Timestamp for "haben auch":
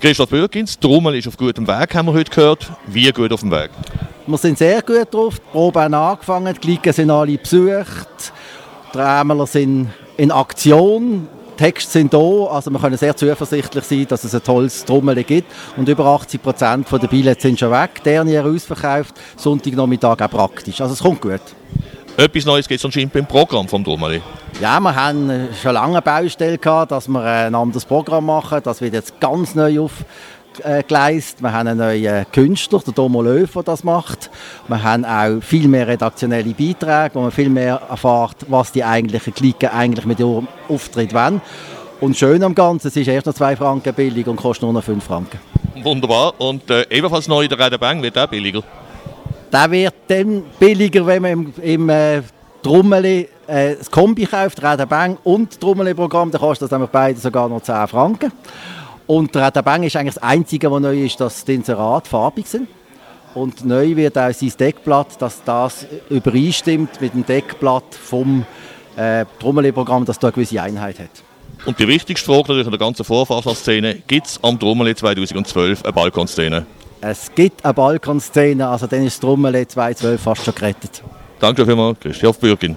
34.82-35.40